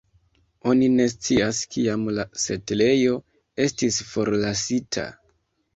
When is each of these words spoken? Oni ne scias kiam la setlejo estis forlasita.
Oni 0.71 0.87
ne 0.93 1.05
scias 1.13 1.59
kiam 1.75 2.07
la 2.21 2.27
setlejo 2.47 3.21
estis 3.69 4.05
forlasita. 4.13 5.07